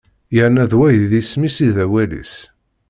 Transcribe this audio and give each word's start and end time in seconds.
Yerna 0.35 0.65
d 0.71 0.73
wa 0.77 0.87
i 0.91 0.97
d 1.11 1.13
isem-is 1.21 1.57
i 1.67 1.69
d 1.75 1.77
awal-is. 1.83 2.33